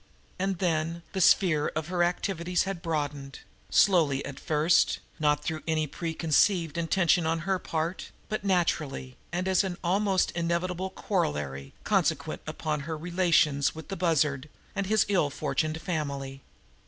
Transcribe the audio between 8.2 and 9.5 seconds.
but naturally, and